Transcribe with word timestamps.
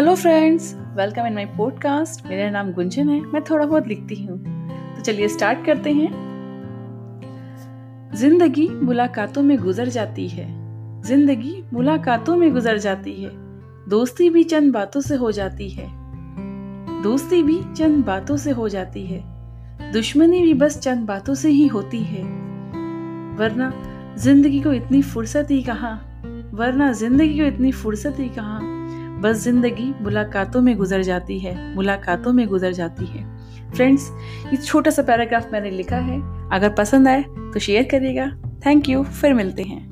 Hello 0.00 0.14
friends 0.14 0.74
welcome 0.96 1.26
in 1.26 1.34
my 1.34 1.44
podcast 1.46 2.26
मेरा 2.26 2.50
नाम 2.50 2.72
गुंजन 2.72 3.08
है। 3.08 3.20
मैं 3.20 3.42
थोड़ा 3.44 3.66
बहुत 3.66 3.88
लिखती 3.88 4.14
हूँ। 4.24 4.38
तो 4.96 5.02
चलिए 5.02 5.28
स्टार्ट 5.28 5.66
करते 5.66 5.90
हैं। 5.90 6.08
ज़िंदगी 8.14 8.68
मुलाकातों 8.68 9.42
में 9.42 9.56
गुजर 9.58 9.88
जाती 9.88 10.28
है। 10.28 10.46
ज़िंदगी 11.02 11.64
मुलाकातों 11.72 12.36
में 12.36 12.52
गुजर 12.52 12.78
जाती 12.78 13.22
है। 13.22 13.30
दोस्ती 13.88 14.30
भी 14.30 14.44
चंद 14.44 14.72
बातों 14.72 15.00
से 15.00 15.14
हो 15.14 15.32
जाती 15.32 15.68
है। 15.68 15.90
दोस्ती 17.02 17.42
भी 17.42 17.62
चंद 17.76 18.04
बातों 18.04 18.36
से 18.36 18.50
हो 18.50 18.68
जाती 18.68 19.06
है। 19.06 19.22
दुश्मनी 19.92 20.42
भी 20.42 20.54
बस 20.54 20.78
चंद 20.78 21.06
बातों 21.06 21.34
से 21.34 21.50
ही 21.50 21.66
होती 21.66 22.02
है। 22.04 22.22
वरना 23.36 23.72
ज़िंदगी 24.18 24.60
को 24.60 24.72
इतनी 24.72 25.02
फुर्सत 25.02 25.46
ही 25.50 25.62
कहाँ? 25.62 25.96
वरना 26.54 26.92
ज़िंदगी 26.92 27.38
को 27.38 27.44
इतनी 27.44 27.72
फुर्सत 27.72 28.16
ही 28.18 28.28
कहाँ? 28.28 28.79
बस 29.20 29.36
ज़िंदगी 29.36 29.92
मुलाकातों 30.02 30.60
में 30.62 30.76
गुजर 30.76 31.02
जाती 31.02 31.38
है, 31.38 31.74
मुलाकातों 31.74 32.32
में 32.32 32.46
गुजर 32.48 32.72
जाती 32.72 33.06
है। 33.06 33.24
फ्रेंड्स 33.70 34.10
ये 34.46 34.56
छोटा 34.56 34.90
सा 34.90 35.02
पैराग्राफ 35.02 35.52
मैंने 35.52 35.70
लिखा 35.70 35.96
है। 35.98 36.20
अगर 36.52 36.74
पसंद 36.74 37.08
आए 37.08 37.22
तो 37.22 37.58
शेयर 37.58 37.88
करिएगा। 37.90 38.30
थैंक 38.66 38.88
यू 38.88 39.02
फिर 39.04 39.34
मिलते 39.34 39.62
हैं। 39.62 39.88